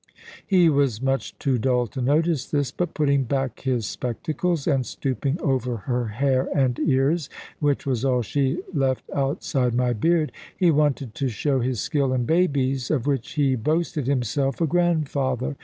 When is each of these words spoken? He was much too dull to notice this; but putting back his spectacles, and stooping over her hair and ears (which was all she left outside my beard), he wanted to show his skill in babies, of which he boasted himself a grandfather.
He 0.47 0.67
was 0.67 0.99
much 0.99 1.37
too 1.37 1.59
dull 1.59 1.85
to 1.85 2.01
notice 2.01 2.47
this; 2.47 2.71
but 2.71 2.95
putting 2.95 3.23
back 3.25 3.59
his 3.59 3.85
spectacles, 3.85 4.65
and 4.65 4.83
stooping 4.83 5.39
over 5.43 5.77
her 5.77 6.07
hair 6.07 6.49
and 6.57 6.79
ears 6.79 7.29
(which 7.59 7.85
was 7.85 8.03
all 8.03 8.23
she 8.23 8.63
left 8.73 9.07
outside 9.13 9.75
my 9.75 9.93
beard), 9.93 10.31
he 10.57 10.71
wanted 10.71 11.13
to 11.13 11.29
show 11.29 11.59
his 11.59 11.81
skill 11.81 12.13
in 12.15 12.25
babies, 12.25 12.89
of 12.89 13.05
which 13.05 13.33
he 13.33 13.53
boasted 13.53 14.07
himself 14.07 14.59
a 14.59 14.65
grandfather. 14.65 15.55